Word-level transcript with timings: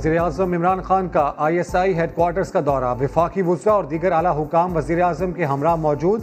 وزیر 0.00 0.20
اعظم 0.20 0.52
عمران 0.52 0.80
خان 0.82 1.08
کا 1.08 1.32
I 1.36 1.56
S 1.56 1.74
I 1.74 1.94
head 1.96 2.10
quarters 2.14 2.52
کا 2.52 2.60
دورہ، 2.66 2.94
وفاقی 3.00 3.42
وزراء 3.42 3.72
اور 3.72 3.84
دیگر 3.84 4.12
اعلیٰ 4.12 4.32
حکام 4.40 4.76
وزیر 4.76 5.02
اعظم 5.02 5.32
کے 5.32 5.44
ہمراہ 5.44 5.76
موجود، 5.76 6.22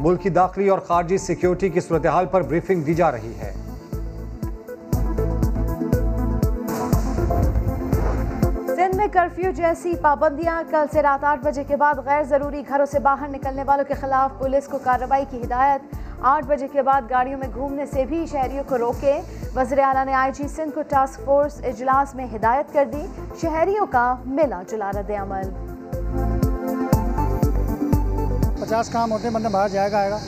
ملکی 0.00 0.28
داخلی 0.28 0.68
اور 0.68 0.78
خارجی 0.78 1.18
سیکیورٹی 1.18 1.68
کی 1.68 1.80
صورتحال 1.80 2.26
پر 2.26 2.42
بریفنگ 2.42 2.82
دی 2.82 2.94
جا 2.94 3.12
رہی 3.12 3.32
ہے۔ 3.38 3.52
کرفیو 9.14 9.50
جیسی 9.50 9.94
پابندیاں 10.02 10.62
کل 10.70 10.84
سے 10.92 11.02
رات 11.02 11.24
آٹھ 11.24 11.40
بجے 11.44 11.64
کے 11.64 11.76
بعد 11.76 11.94
غیر 12.04 12.22
ضروری 12.22 12.62
گھروں 12.68 12.86
سے 12.86 12.98
باہر 12.98 13.28
نکلنے 13.28 13.62
والوں 13.66 13.84
کے 13.88 13.94
خلاف 13.94 14.38
پولیس 14.38 14.66
کو 14.68 14.78
کارروائی 14.84 15.24
کی 15.30 15.42
ہدایت۔ 15.42 15.94
آٹھ 16.20 16.46
بجے 16.46 16.68
کے 16.72 16.82
بعد 16.82 17.02
گاڑیوں 17.10 17.38
میں 17.38 17.48
گھومنے 17.54 17.86
سے 17.86 18.04
بھی 18.04 18.24
شہریوں 18.30 18.64
کو 18.68 18.78
روکے 18.78 19.20
وزیر 19.56 19.78
اعلیٰ 19.78 20.04
نے 20.04 20.14
آئی 20.14 20.32
جی 20.34 20.48
سندھ 20.48 20.74
کو 20.74 20.82
ٹاسک 20.82 21.24
فورس 21.24 21.60
اجلاس 21.64 22.14
میں 22.14 22.26
ہدایت 22.34 22.72
کر 22.72 22.84
دی۔ 22.92 23.06
شہریوں 23.40 23.86
کا 23.86 24.14
ملا 24.26 24.62
جلا 24.70 24.90
رد 24.90 25.10
عمل۔ 25.10 25.50
پچاس 28.60 28.88
کام 28.88 29.12
ہوتے 29.12 29.28
ہیں، 29.28 29.34
بندہ 29.34 29.48
باہر 29.48 29.68
جائے 29.68 29.92
گا، 29.92 29.98
آئے 29.98 30.10
گا۔ 30.10 30.18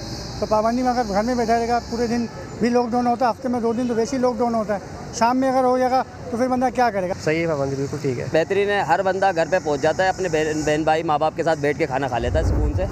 تو 0.40 0.46
پابندی 0.46 0.82
میں 0.82 0.90
اگر 0.90 1.02
گھر 1.08 1.22
میں 1.22 1.34
بیٹھا 1.34 1.58
رہے 1.58 1.68
گا، 1.68 1.78
پورے 1.90 2.06
دن 2.06 2.26
بھی 2.60 2.68
لاک 2.68 2.90
ڈاؤن 2.90 3.06
ہوتا 3.06 3.26
ہے 3.26 3.30
ہفتے 3.30 3.48
میں 3.48 3.60
دو 3.60 3.72
دن 3.72 3.88
تو 3.88 3.94
ویسے 3.94 4.16
ہی 4.16 4.22
لاک 4.22 4.38
ڈاؤن 4.38 4.54
ہوتا 4.54 4.74
ہے۔ 4.74 4.95
شام 5.18 5.36
میں 5.36 5.48
اگر 5.48 5.64
ہو 5.64 5.78
جائے 5.78 5.90
گا 5.90 6.02
تو 6.30 6.36
پھر 6.36 6.48
بندہ 6.48 6.68
کیا 6.74 6.90
کرے 6.90 7.08
گا؟ 7.08 7.14
صحیح 7.24 7.42
ہے 7.42 7.46
پابندی 7.46 7.76
بالکل 7.76 7.96
ٹھیک 8.02 8.18
ہے۔ 8.18 8.24
بہترین 8.32 8.68
ہے 8.68 8.80
ہر 8.80 9.02
بندہ 9.02 9.30
گھر 9.36 9.44
پہ 9.50 9.56
پہنچ 9.64 9.80
جاتا 9.80 10.04
ہے 10.04 10.08
اپنے 10.08 10.28
بہن 10.66 10.82
بھائی 10.82 11.02
ماں 11.02 11.18
باپ 11.18 11.32
کے 11.36 11.42
ساتھ 11.42 11.58
بیٹھ 11.58 11.78
کے 11.78 11.86
کھانا 11.86 12.08
کھا 12.08 12.18
لیتا 12.18 12.38
ہے 12.38 12.44
سکون 12.44 12.72
سے۔ 12.74 12.84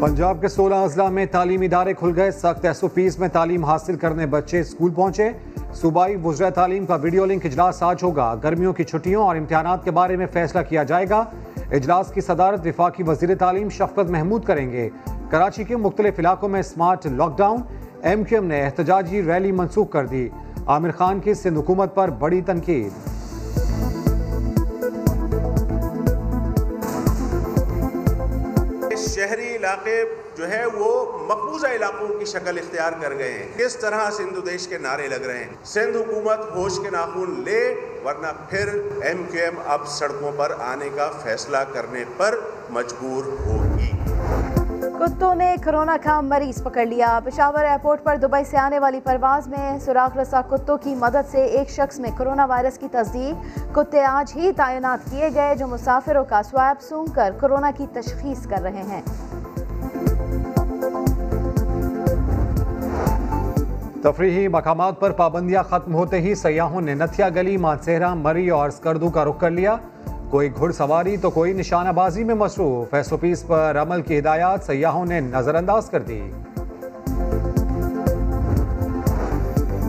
پنجاب 0.00 0.40
کے 0.40 0.48
سولہ 0.48 0.74
اضلاع 0.74 1.08
میں 1.08 1.26
تعلیمی 1.26 1.66
ادارے 1.66 1.94
کھل 1.94 2.12
گئے۔ 2.16 2.30
سخت 2.30 2.64
ایس 2.64 2.82
او 2.82 2.88
پیز 2.88 3.18
میں 3.18 3.28
تعلیم 3.28 3.64
حاصل 3.64 3.96
کرنے 3.96 4.26
بچے 4.26 4.60
اسکول 4.60 4.94
پہنچے۔ 4.94 5.30
صوبائی 5.74 6.16
وزرائے 6.24 6.52
تعلیم 6.52 6.86
کا 6.86 6.94
ویڈیو 6.94 7.24
لنک 7.24 7.46
اجلاس 7.46 7.82
آج 7.82 8.02
ہوگا۔ 8.02 8.34
گرمیوں 8.42 8.72
کی 8.72 8.84
چھٹیوں 8.84 9.24
اور 9.24 9.36
امتحانات 9.36 9.84
کے 9.84 9.90
بارے 9.90 10.16
میں 10.16 10.26
فیصلہ 10.32 10.60
کیا 10.68 10.82
جائے 10.82 11.08
گا۔ 11.08 11.24
اجلاس 11.72 12.12
کی 12.12 12.20
صدارت 12.20 12.66
وفاقی 12.66 13.02
وزیر 13.02 13.34
تعلیم 13.34 13.68
شفقت 13.68 14.10
محمود 14.10 14.44
کریں 14.44 14.72
گے۔ 14.72 14.88
کراچی 15.30 15.64
کے 15.64 15.76
مختلف 15.76 16.14
علاقوں 16.18 16.48
میں 16.48 16.62
smart 16.62 17.06
lockdown. 17.38 17.60
M 18.02 18.24
Q 18.24 18.38
M 18.38 18.48
نے 18.48 18.64
احتجاجی 18.64 19.22
ریلی 19.22 19.52
منسوخ 19.52 19.90
کر 19.90 20.06
دی۔ 20.06 20.28
عامر 20.68 20.90
خان 20.98 21.20
کی 21.20 21.34
سندھ 21.34 21.58
حکومت 21.58 21.94
پر 21.94 22.08
بڑی 22.08 22.40
تنقید۔ 22.42 22.92
شہری 28.98 29.56
علاقے 29.56 30.04
جو 30.36 30.48
ہے 30.48 30.64
وہ 30.74 31.18
مقبوضہ 31.28 31.66
علاقوں 31.66 32.18
کی 32.18 32.24
شکل 32.24 32.58
اختیار 32.58 32.92
کر 33.00 33.14
گئے 33.18 33.32
ہیں۔ 33.32 33.58
کس 33.58 33.76
طرح 33.76 34.10
سندھ 34.10 34.46
دیش 34.46 34.68
کے 34.68 34.78
نعرے 34.78 35.08
لگ 35.08 35.26
رہے 35.26 35.38
ہیں؟ 35.38 35.52
سندھ 35.64 35.96
حکومت 35.96 36.56
ہوش 36.56 36.78
کے 36.82 36.90
ناخون 36.90 37.42
لے، 37.44 37.74
ورنہ 38.04 38.26
پھر 38.50 38.68
ایم 39.02 39.24
کیو 39.30 39.42
ایم 39.42 39.54
اب 39.66 39.88
سڑکوں 39.88 40.32
پر 40.36 40.52
آنے 40.60 40.88
کا 40.96 41.10
فیصلہ 41.22 41.64
کرنے 41.72 42.04
پر 42.16 42.38
مجبور 42.70 43.24
ہوگی۔ 43.46 43.92
کتوں 44.98 45.34
نے 45.34 45.56
کرونا 45.62 45.96
کا 46.02 46.20
مریض 46.20 46.62
پکڑ 46.62 46.86
لیا۔ 46.86 47.20
پشاور 47.24 47.64
ایئرپورٹ 47.64 48.04
پر 48.04 48.16
دبئی 48.16 48.44
سے 48.44 48.58
آنے 48.58 48.78
والی 48.78 49.00
پرواز 49.04 49.48
میں 49.48 49.78
سوراخ 49.78 50.16
رسا 50.16 50.40
کتوں 50.50 50.78
کی 50.78 50.94
مدد 50.94 51.30
سے 51.30 51.44
ایک 51.44 51.70
شخص 51.70 51.98
میں 51.98 52.10
کرونا 52.16 52.44
وائرس 52.44 52.78
کی 52.78 52.88
تصدیق۔ 52.92 53.58
کتے 53.74 54.04
آج 54.04 54.32
ہی 54.36 54.52
تعینات 54.52 55.10
کیے 55.10 55.28
گئے 55.34 55.54
جو 55.54 55.66
مسافروں 55.66 56.24
کا 56.24 56.42
سوائب 56.42 56.80
سونگ 56.80 57.06
کر 57.06 57.32
کرونا 57.40 57.70
کی 57.76 57.86
تشخیص 57.92 58.46
کر 58.46 58.62
رہے 58.62 58.82
ہیں۔ 58.88 59.02
تفریحی 64.02 64.48
مقامات 64.48 65.00
پر 65.00 65.10
پابندیاں 65.10 65.62
ختم 65.62 65.94
ہوتے 65.94 66.20
ہی 66.20 66.34
سیاحوں 66.34 66.80
نے 66.80 66.94
نتھیا 66.94 67.28
گلی، 67.28 67.56
مانسہرہ، 67.56 68.14
مری 68.14 68.48
اور 68.48 68.68
اسکردو 68.68 69.10
کا 69.10 69.24
رخ 69.24 69.40
کر 69.40 69.50
لیا۔ 69.50 69.76
کوئی 70.30 70.48
گھڑ 70.56 70.72
سواری 70.72 71.16
تو 71.16 71.30
کوئی 71.30 71.52
نشانہ 71.52 71.88
بازی 71.88 72.24
میں 72.24 72.34
مصروف۔ 72.34 72.94
ایس 72.94 73.12
او 73.12 73.18
پیس 73.18 73.46
پر 73.46 73.78
عمل 73.82 74.02
کی 74.02 74.18
ہدایات 74.18 74.64
سیاحوں 74.64 75.06
نے 75.06 75.20
نظر 75.20 75.54
انداز 75.54 75.90
کر 75.90 76.02
دی۔ 76.02 76.32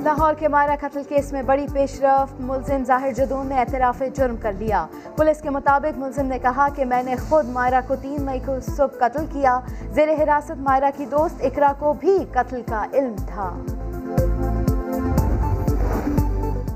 لاہور 0.03 0.33
کے 0.33 0.47
مائرہ 0.47 0.75
قتل 0.81 1.01
کیس 1.09 1.31
میں 1.33 1.41
بڑی 1.41 1.65
پیش 1.73 2.01
رفت، 2.01 2.41
ملزم 2.41 2.83
ظاہر 2.87 3.11
جدون 3.11 3.47
نے 3.47 3.55
اعتراف 3.55 4.03
جرم 4.13 4.35
کر 4.41 4.53
لیا۔ 4.59 4.85
پولیس 5.15 5.41
کے 5.41 5.49
مطابق 5.49 5.99
ملزم 5.99 6.25
نے 6.25 6.39
کہا 6.39 6.67
کہ 6.75 6.85
میں 6.85 7.03
نے 7.03 7.15
خود 7.29 7.49
مائرہ 7.49 7.81
کو 7.87 7.95
تین 7.95 8.21
مئی 8.21 8.39
کو 8.45 8.59
صبح 8.75 9.07
قتل 9.07 9.25
کیا۔ 9.33 9.59
زیر 9.93 10.07
حراست 10.23 10.57
مائرہ 10.57 10.89
کی 10.97 11.05
دوست 11.05 11.35
اقرا 11.43 11.71
کو 11.79 11.93
بھی 11.99 12.17
قتل 12.31 12.61
کا 12.69 12.85
علم 12.93 13.15
تھا۔ 13.27 13.57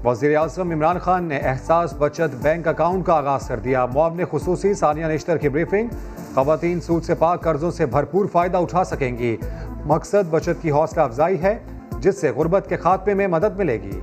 وزیر 0.06 0.38
اعظم 0.38 0.72
عمران 0.72 1.00
خان 1.00 1.24
نے 1.24 1.38
احساس 1.38 1.94
بچت 1.98 2.36
بینک 2.42 2.68
اکاؤنٹ 2.68 3.06
کا 3.06 3.14
آغاز 3.14 3.48
کر 3.48 3.60
دیا۔ 3.60 3.86
معاون 3.86 4.22
خصوصی 4.32 4.74
ثانیہ 4.74 5.06
نشتر 5.06 5.38
کی 5.38 5.50
بریفنگ۔ 5.50 5.88
خواتین 6.34 6.82
سود 6.82 7.04
سے 7.04 7.16
پاک 7.16 7.44
قرضوں 7.44 7.72
سے 7.72 7.86
بھرپور 7.86 8.26
فائدہ 8.32 8.58
اٹھا 8.58 8.84
سکیں 8.84 9.18
گی۔ 9.18 9.38
مقصد 9.86 10.30
بچت 10.30 10.62
کی 10.62 10.72
حوصلہ 10.72 11.02
افزائی 11.02 11.42
ہے، 11.42 11.58
جس 12.00 12.22
سے 12.22 12.32
غربت 12.32 12.66
کے 12.70 12.78
خاتمے 12.78 13.14
میں 13.14 13.28
مدد 13.28 13.58
ملے 13.58 13.82
گی۔ 13.82 14.00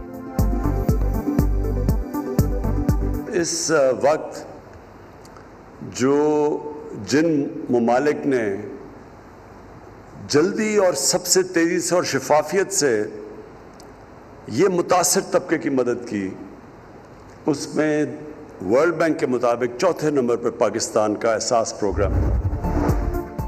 اس 3.33 3.72
وقت 4.03 4.44
جو 5.93 6.59
جن 7.06 7.49
ممالک 7.71 8.27
نے 8.27 8.56
جلدی 10.28 10.77
اور 10.77 10.93
سب 10.93 11.27
سے 11.27 11.43
تیزی 11.43 11.81
سے 11.81 11.94
اور 11.94 12.03
شفافیت 12.03 12.72
سے 12.72 13.05
یہ 14.50 14.69
متاثر 14.69 15.21
طبقے 15.21 15.59
کی 15.59 15.71
مدد 15.71 16.09
کی۔ 16.09 16.31
اس 17.47 17.75
میں 17.75 18.06
ورلڈ 18.71 18.94
بینک 18.94 19.19
کے 19.19 19.27
مطابق 19.27 19.81
چوتھے 19.81 20.11
نمبر 20.11 20.37
پر 20.37 20.50
پاکستان 20.50 21.15
کا 21.15 21.34
احساس 21.34 21.81
پروگرام۔ 21.81 22.12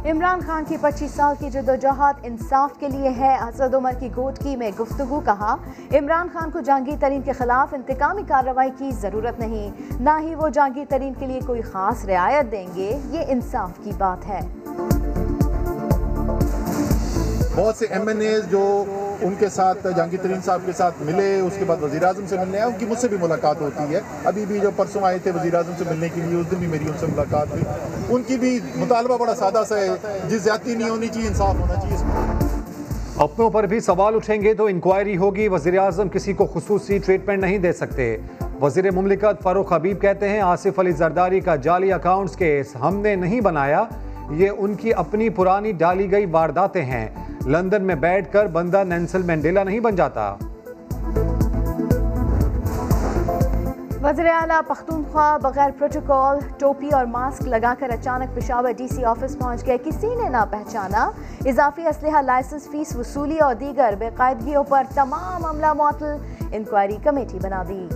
عمران 0.07 0.41
خان 0.47 0.65
کی 0.69 0.77
پچیس 0.81 1.11
سال 1.11 1.35
کی 1.39 1.51
جدوجہد 1.51 2.15
انصاف 2.23 2.71
کے 2.81 2.89
لیے 2.89 3.09
ہے۔ 3.09 3.37
اسد 3.37 3.75
عمر 3.75 3.93
کی 4.01 4.09
گوٹکی 4.17 4.57
میں 4.57 4.71
گفتگو 4.81 5.21
کہا 5.25 5.57
عمران 5.95 6.29
خان 6.33 6.51
کو 6.51 6.61
جہانگیر 6.61 6.95
ترین 7.01 7.23
کے 7.23 7.33
خلاف 7.33 7.75
انتقامی 7.75 8.23
کارروائی 8.29 8.71
کی 8.79 8.91
ضرورت 9.01 9.39
نہیں۔ 9.39 9.71
نہ 10.01 10.11
ہی 10.21 10.35
وہ 10.35 10.49
جہانگیر 10.49 10.85
ترین 10.89 11.13
کے 11.19 11.27
لیے 11.27 11.41
کوئی 11.47 11.63
خاص 11.63 12.05
رعایت 12.05 12.51
دیں 12.51 12.67
گے۔ 12.75 12.99
یہ 13.11 13.21
انصاف 13.29 13.71
کی 13.85 13.91
بات 13.99 14.29
ہے۔ 14.29 14.41
بہت 17.57 17.77
سے 17.77 17.87
ایم 17.91 18.09
این 18.09 18.21
ایز 18.21 18.43
جو 18.51 18.85
ان 19.23 19.35
کے 19.39 19.49
ساتھ 19.49 19.87
جہانگیر 19.97 20.19
ترین 20.23 20.41
صاحب 20.45 20.61
کے 20.67 20.73
ساتھ 20.73 20.95
ملے، 21.01 21.41
اس 21.41 21.53
کے 21.59 21.65
بعد 21.65 21.83
وزیر 21.83 22.05
اعظم 22.05 22.27
سے 22.29 22.37
ملنے 22.37 22.59
آئے، 22.59 22.67
ان 22.67 22.79
کی 22.79 22.87
مجھ 22.87 22.99
سے 22.99 23.09
بھی 23.09 23.17
ملاقات 23.21 23.61
ہوتی 23.61 23.95
ہے۔ 23.95 24.01
ابھی 24.25 24.45
بھی 24.49 24.59
جو 24.59 24.71
پرسوں 24.77 25.03
آئے 25.05 25.19
تھے 25.19 25.31
وزیر 25.31 25.55
اعظم 25.55 25.73
سے 25.79 25.85
ملنے 25.91 26.09
کے 26.15 26.21
لیے، 26.21 26.41
اس 26.41 26.51
دن 26.51 26.57
بھی 26.57 26.67
میری 26.67 26.85
ان 26.85 26.93
سے 27.01 27.07
ملاقات 27.07 27.47
ہوئی۔ 27.51 27.63
ان 28.09 28.23
کی 28.23 28.37
بھی 28.37 28.61
مطالبہ 28.75 29.19
بڑا 29.19 29.35
سادہ 29.35 29.63
سا 29.69 29.81
ہے 29.81 29.89
جس 30.29 30.43
زیادتی 30.43 30.75
نہیں 30.75 30.91
ہونی 30.91 31.09
چاہیے، 31.09 31.29
انصاف 31.29 31.55
ہونا 31.55 31.75
چاہیے۔ 31.75 31.95
اس 31.95 32.03
میں 32.03 32.33
اپنوں 33.17 33.51
پر 33.51 33.65
بھی 33.65 33.81
سوال 33.81 34.15
اٹھیں 34.15 34.43
گے 34.43 34.55
تو 34.55 34.67
انکوائری 34.67 35.17
ہوگی۔ 35.17 35.49
وزیر 35.49 35.79
اعظم 35.79 36.09
کسی 36.09 36.33
کو 36.33 36.47
خصوصی 36.47 36.99
ٹریٹمنٹ 36.99 37.41
نہیں 37.41 37.59
دے 37.59 37.73
سکتے۔ 37.73 38.17
وزیر 38.63 38.91
مملکت 38.91 39.43
فاروق 39.43 39.73
حبیب 39.73 40.01
کہتے 40.01 40.29
ہیں، 40.29 40.41
آصف 40.41 40.79
علی 40.79 40.93
زرداری 40.93 41.41
کا 41.41 41.57
جعلی 41.57 41.93
اکاؤنٹس 41.93 42.37
کیس 42.37 42.77
ہم 42.81 42.97
نے 42.97 43.15
نہیں 43.15 43.41
بنایا۔ 43.41 43.85
یہ 44.31 44.51
ان 44.59 44.75
کی 44.75 44.95
اپنی 44.95 45.29
پرانی 45.29 45.73
ڈالی 45.73 46.11
گئی 46.11 46.27
وارداتیں 46.27 46.83
ہیں۔ 46.83 47.09
لندن 47.47 47.83
میں 47.83 47.95
بیٹھ 47.95 48.33
کر 48.33 48.47
بندہ 48.47 48.85
نینسل 48.85 49.23
مینڈیلا 49.23 49.65
نہیں 49.65 49.81
بن 49.81 49.97
جاتا۔ 49.97 50.35
وزیر 54.03 54.27
اعلیٰ 54.27 54.61
پختونخوا 54.67 55.37
بغیر 55.37 55.71
پروٹوکول، 55.79 56.39
ٹوپی 56.59 56.91
اور 56.91 57.05
ماسک 57.05 57.43
لگا 57.43 57.75
کر 57.79 57.91
اچانک 57.91 58.37
پشاور 58.37 58.73
ڈی 58.73 58.89
سی 58.89 59.05
آفس 59.05 59.39
پہنچ 59.39 59.67
گئے۔ 59.67 59.79
کسی 59.85 60.15
نے 60.15 60.29
نہ 60.29 60.45
پہچانا 60.51 61.11
اضافی 61.47 61.87
اسلحہ، 61.87 62.23
لائسنس، 62.23 62.69
فیس 62.71 62.97
وصولی 62.97 63.39
اور 63.39 63.55
دیگر 63.55 63.95
بے 63.99 64.11
قاعدگیوں 64.17 64.65
پر 64.65 64.83
تمام 64.95 65.45
عملہ 65.45 65.73
معطل 65.73 66.17
انکوائری 66.53 66.97
کمیٹی 67.03 67.39
بنا 67.43 67.63
دی۔ 67.69 67.87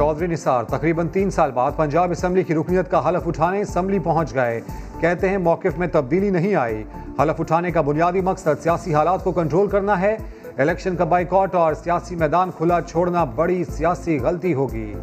چودھری 0.00 0.26
نثار، 0.26 0.64
تقریباً 0.64 1.08
تین 1.08 1.30
سال 1.30 1.50
بعد 1.50 1.72
پنجاب 1.76 2.10
اسمبلی 2.10 2.42
کی 2.42 2.54
رکنیت 2.54 2.90
کا 2.90 3.08
حلف 3.08 3.28
اٹھانے 3.28 3.60
اسمبلی 3.60 3.98
پہنچ 3.98 4.34
گئے۔ 4.34 4.60
کہتے 5.00 5.28
ہیں 5.28 5.38
موقف 5.38 5.78
میں 5.78 5.86
تبدیلی 5.92 6.30
نہیں 6.30 6.54
آئی۔ 6.54 6.84
حلف 7.22 7.40
اٹھانے 7.40 7.70
کا 7.70 7.80
بنیادی 7.80 8.20
مقصد 8.20 8.62
سیاسی 8.62 8.94
حالات 8.94 9.24
کو 9.24 9.32
کنٹرول 9.32 9.66
کرنا 9.66 10.00
ہے۔ 10.00 10.16
الیکشن 10.58 10.96
کا 10.96 11.04
بائیکاٹ 11.04 11.54
اور 11.54 11.74
سیاسی 11.74 12.16
میدان 12.16 12.50
کھلا 12.56 12.80
چھوڑنا 12.80 13.24
بڑی 13.24 13.64
سیاسی 13.64 14.18
غلطی 14.18 14.54
ہوگی۔ 14.54 14.94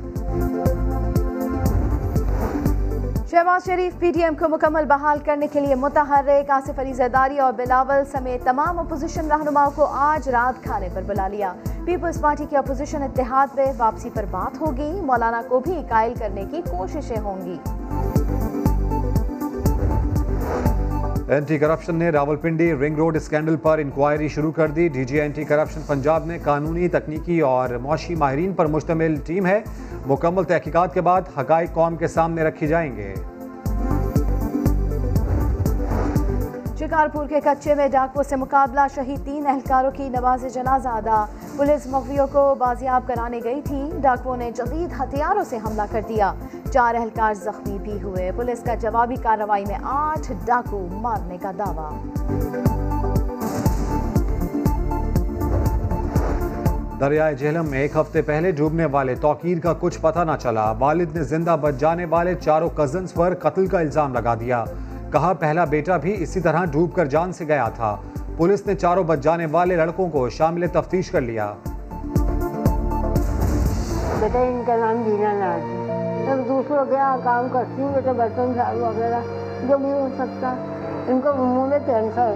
Shahbaz 3.32 3.66
Sharif 3.66 4.00
P 4.00 4.12
D 4.12 4.24
M 4.24 4.36
کو 4.36 4.50
مکمل 4.50 4.86
بحال 4.86 5.20
کرنے 5.26 5.48
کے 5.48 5.60
لیے 5.60 5.76
متحرک 5.76 6.50
آصف 6.50 6.80
علی 6.80 6.94
زرداری 6.94 7.40
اور 7.40 7.54
بلاول 7.54 8.06
سمیت 8.12 8.46
تمام 8.46 8.80
اپوزیشن 8.80 9.32
رہنماؤں 9.32 9.72
کو 9.76 9.86
آج 9.86 10.30
رات 10.30 10.64
کھانے 10.64 10.90
پر 10.94 11.02
بلا 11.02 11.28
لیا۔ 11.28 11.54
پیپلز 11.86 12.22
پارٹی 12.22 12.46
کی 12.50 12.58
اپوزیشن 12.58 13.04
اتحاد 13.04 13.48
میں 13.56 13.74
واپسی 13.78 14.10
پر 14.14 14.26
بات 14.32 14.62
ہوگی۔ 14.62 14.92
مولانا 15.02 15.42
کو 15.48 15.60
بھی 15.60 15.82
قائل 15.90 16.14
کرنے 16.20 16.46
کی 16.52 16.62
کوششیں 16.72 17.20
ہوں 17.20 17.46
گی۔ 17.46 17.58
اینٹی 21.28 21.58
کرپشن 21.58 21.96
نے 21.96 22.10
راولپنڈی 22.10 22.74
رنگ 22.74 22.96
روڈ 22.96 23.16
اسکینڈل 23.16 23.56
پر 23.56 23.78
انکوائری 23.78 24.28
شروع 24.28 24.52
کر 24.52 24.68
دی۔ 24.68 24.88
D 24.88 25.06
G 25.06 25.22
anti 25.22 25.44
corruption 25.44 25.82
Punjab 25.88 26.26
نے 26.26 26.38
قانونی، 26.44 26.88
تکنیکی 26.88 27.40
اور 27.40 27.70
معاشی 27.70 28.16
ماہرین 28.16 28.54
پر 28.54 28.66
مشتمل 28.66 29.16
ٹیم 29.26 29.46
ہے۔ 29.46 29.60
مکمل 30.08 30.44
تحقیقات 30.44 30.94
کے 30.94 31.02
بعد 31.02 31.22
حقائق 31.40 31.74
قوم 31.74 31.96
کے 31.96 32.08
سامنے 32.08 32.44
رکھی 32.44 32.68
جائیں 32.68 32.96
گے۔ 32.96 33.16
شکارپور 36.80 37.26
کے 37.28 37.40
کچے 37.44 37.76
میں 37.76 37.88
ڈاکو 37.88 38.24
سے 38.24 38.36
مقابلہ، 38.36 38.80
شہید 38.96 39.26
تین 39.26 39.48
اہلکاروں 39.48 39.92
کی 39.92 40.10
نواز 40.10 40.46
جنازہ 40.54 40.90
ادا۔ 40.90 41.26
پولیس 41.58 41.88
مغویوں 41.88 42.28
کو 42.32 42.56
بازیاب 42.56 43.08
کرانے 43.08 43.40
گئی 43.44 43.62
تھی۔ 43.62 43.90
ڈاکو 44.02 44.36
نے 44.36 44.52
جدید 44.52 45.02
ہتھیاروں 45.02 45.44
سے 45.44 45.58
حملہ 45.58 45.82
کر 45.92 46.02
دیا۔ 46.10 46.34
چار 46.74 46.96
اہلکار 46.96 47.34
زخمی 47.34 47.78
بھی 47.80 48.02
ہوئے۔ 48.04 48.32
پولیس 48.36 48.64
کا 48.64 48.76
جوابی 48.76 49.16
کارروائی 49.16 49.66
میں 49.68 49.78
آٹھ 49.84 50.32
ڈاکو 50.46 50.88
مارنے 50.92 51.38
کا 51.38 51.52
دعویٰ۔ 51.58 51.92
دریائے 57.00 57.36
جہلم 57.36 57.66
میں 57.66 57.80
ایک 57.80 57.96
ہفتے 57.96 58.22
پہلے 58.22 58.52
ڈوبنے 58.52 58.86
والے 58.86 59.16
توقیر 59.16 59.60
کا 59.60 59.74
کچھ 59.80 60.00
پتہ 60.02 60.20
نہ 60.20 60.32
چلا۔ 60.40 60.74
والد 60.80 61.16
نے 61.16 61.24
زندہ 61.24 61.56
بچ 61.62 61.76
جانے 61.80 62.06
والے 62.06 62.36
چاروں 62.36 62.70
کزنز 62.70 63.14
پر 63.14 63.34
قتل 63.40 63.68
کا 63.68 63.80
الزام 63.80 64.14
لگا 64.14 64.36
دیا۔ 64.36 64.64
کہا 65.12 65.34
پہلا 65.34 65.66
بیٹا 65.66 65.98
بھی 65.98 66.24
اسی 66.24 66.40
طرح 66.40 66.66
ڈوب 66.66 66.94
کر 66.94 67.06
جان 67.06 67.34
سے 67.34 67.46
گیا 67.48 67.70
تھا۔ 67.76 67.96
پولیس 68.38 68.68
نے 68.68 68.76
چاروں 68.76 69.04
بچ 69.04 69.20
جانے 69.20 69.46
والے 69.46 69.76
لڑکوں 69.76 70.10
کو 70.10 70.30
شامل 70.30 70.68
تفتیش 70.68 71.12
کر 71.12 71.22
لیا۔ 71.22 71.54
بیٹا 74.20 74.40
ان 74.40 74.64
کا 74.68 74.76
نام 74.76 75.04
دینا 75.06 75.54
ہے۔ 75.54 75.77
سب 76.28 76.48
دوسروں 76.48 76.86
کے 76.86 76.94
یہاں 76.94 77.18
کام 77.24 77.48
کرتی 77.52 77.82
ہوں 77.82 77.94
بیٹا 77.94 78.12
برتن 78.12 78.54
جھاڑو 78.54 78.80
وغیرہ، 78.80 79.20
جو 79.68 79.78
بھی 79.78 79.92
ہو 79.92 80.08
سکتا 80.16 80.54
ان 81.08 81.20
کو 81.24 81.34
منہ 81.34 81.66
میں 81.66 81.80
کینسر 81.86 82.34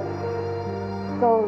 تو 1.19 1.45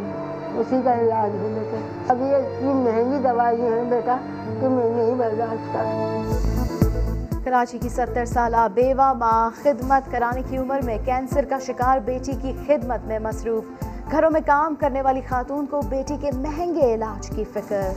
اسی 0.58 0.80
کا 0.86 0.94
علاج 0.94 1.36
ہے۔ 1.36 1.48
بیٹا 1.54 1.78
ابھی 2.14 2.26
یہ 2.26 2.36
اتنی 2.36 2.74
مہنگی 2.74 3.20
دوائی 3.24 3.62
ہیں 3.62 3.84
بیٹا 3.90 4.18
کہ 4.60 4.68
میں 4.68 4.90
نہیں 4.90 5.16
برداشت 5.16 5.74
کر۔ 5.74 7.42
کراچی 7.46 7.78
کی 7.78 7.90
ستر 7.90 8.26
سالہ 8.26 8.68
بیوہ 8.74 9.14
ماں 9.14 9.50
خدمت 9.64 10.12
کرانے 10.12 10.42
کی 10.50 10.58
عمر 10.58 10.80
میں 10.84 10.98
کینسر 11.06 11.46
کا 11.46 11.60
شکار 11.60 12.00
بیٹی 12.00 12.34
کی 12.42 12.52
خدمت 12.68 13.06
میں 13.06 13.20
مصروف۔ 13.20 13.64
گھروں 14.12 14.30
میں 14.30 14.42
کام 14.46 14.76
کرنے 14.76 15.02
والی 15.02 15.22
خاتون 15.30 15.66
کو 15.66 15.82
بیٹی 15.90 16.18
کے 16.22 16.32
مہنگے 16.38 16.94
علاج 16.94 17.30
کی 17.30 17.44
فکر۔ 17.54 17.90